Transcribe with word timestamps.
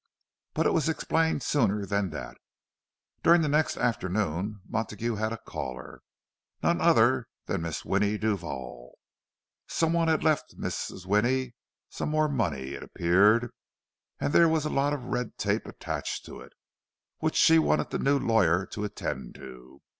But 0.55 0.65
it 0.65 0.73
was 0.73 0.89
explained 0.89 1.43
sooner 1.43 1.85
than 1.85 2.09
that. 2.09 2.35
During 3.21 3.43
the 3.43 3.47
next 3.47 3.77
afternoon 3.77 4.59
Montague 4.67 5.13
had 5.13 5.31
a 5.31 5.37
caller—none 5.37 6.81
other 6.81 7.27
than 7.45 7.61
Mrs. 7.61 7.85
Winnie 7.85 8.17
Duval. 8.17 8.97
Some 9.67 9.93
one 9.93 10.07
had 10.07 10.23
left 10.23 10.57
Mrs. 10.57 11.05
Winnie 11.05 11.53
some 11.87 12.09
more 12.09 12.27
money, 12.27 12.69
it 12.69 12.81
appeared; 12.81 13.51
and 14.19 14.33
there 14.33 14.49
was 14.49 14.65
a 14.65 14.71
lot 14.71 14.93
of 14.93 15.05
red 15.05 15.37
tape 15.37 15.67
attached 15.67 16.25
to 16.25 16.39
it, 16.39 16.53
which 17.19 17.35
she 17.35 17.59
wanted 17.59 17.91
the 17.91 17.99
new 17.99 18.17
lawyer 18.17 18.65
to 18.71 18.83
attend 18.83 19.35
to. 19.35 19.83